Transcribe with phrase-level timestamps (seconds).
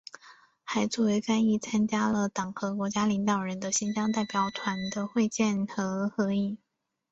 [0.63, 6.57] 还作为翻译参加了党和国家领导人与新疆代表团的会见和合影。